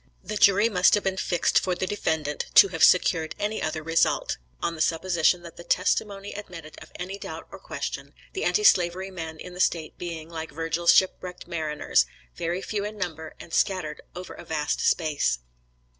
[0.23, 4.39] The jury must have been fixed for the defendant to have secured any other result,
[4.59, 9.11] on the supposition that the testimony admitted of any doubt or question, the anti slavery
[9.11, 13.53] men in the state being like Virgil's ship wrecked mariners, very few in number and
[13.53, 15.37] scattered over a vast space.